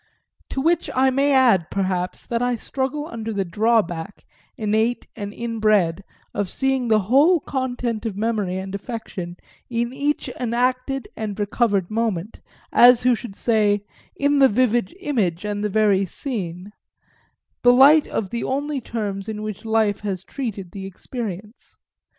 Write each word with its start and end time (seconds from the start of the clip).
To 0.49 0.61
which 0.61 0.89
I 0.95 1.11
may 1.11 1.31
add 1.31 1.69
perhaps 1.69 2.25
that 2.25 2.41
I 2.41 2.55
struggle 2.55 3.05
under 3.11 3.31
the 3.31 3.45
drawback, 3.45 4.25
innate 4.57 5.05
and 5.15 5.31
inbred, 5.31 6.03
of 6.33 6.49
seeing 6.49 6.87
the 6.87 7.01
whole 7.01 7.39
content 7.39 8.07
of 8.07 8.17
memory 8.17 8.57
and 8.57 8.73
affection 8.73 9.37
in 9.69 9.93
each 9.93 10.27
enacted 10.39 11.07
and 11.15 11.39
recovered 11.39 11.91
moment, 11.91 12.39
as 12.73 13.03
who 13.03 13.13
should 13.13 13.35
say, 13.35 13.83
in 14.15 14.39
the 14.39 14.49
vivid 14.49 14.91
image 14.99 15.45
and 15.45 15.63
the 15.63 15.69
very 15.69 16.07
scene; 16.07 16.71
the 17.61 17.71
light 17.71 18.07
of 18.07 18.31
the 18.31 18.43
only 18.43 18.81
terms 18.81 19.29
in 19.29 19.43
which 19.43 19.65
life 19.65 19.99
has 19.99 20.23
treated 20.23 20.73
me 20.73 20.81
to 20.81 20.87
experience. 20.87 21.75